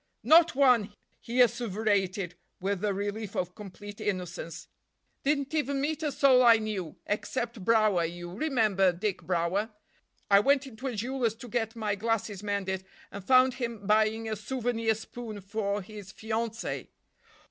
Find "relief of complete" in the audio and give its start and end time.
2.91-4.01